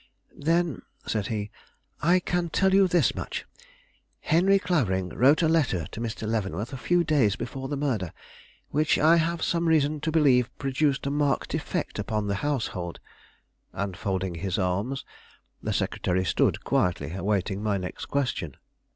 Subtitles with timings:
[0.35, 1.51] "Then," said he,
[2.01, 3.45] "I can tell you this much.
[4.21, 6.27] Henry Clavering wrote a letter to Mr.
[6.27, 8.11] Leavenworth a few days before the murder,
[8.69, 12.99] which I have some reason to believe produced a marked effect upon the household."
[13.73, 15.05] And, folding his arms,
[15.61, 18.57] the secretary stood quietly awaiting my next question.